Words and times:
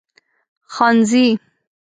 خانزي 0.75 1.25